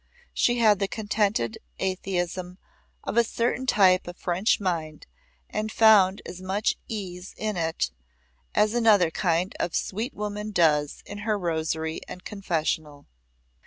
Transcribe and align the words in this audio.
She 0.33 0.57
had 0.57 0.79
the 0.79 0.87
contented 0.87 1.59
atheism 1.77 2.57
of 3.03 3.17
a 3.17 3.23
certain 3.23 3.67
type 3.67 4.07
of 4.07 4.17
French 4.17 4.59
mind 4.59 5.05
and 5.47 5.71
found 5.71 6.23
as 6.25 6.41
much 6.41 6.75
ease 6.87 7.35
in 7.37 7.55
it 7.55 7.91
as 8.55 8.73
another 8.73 9.11
kind 9.11 9.55
of 9.59 9.75
sweet 9.75 10.15
woman 10.15 10.49
does 10.53 11.03
in 11.05 11.19
her 11.19 11.37
rosary 11.37 12.01
and 12.07 12.25
confessional. 12.25 13.05